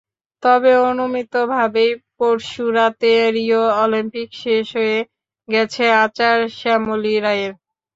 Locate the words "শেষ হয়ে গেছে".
4.43-5.83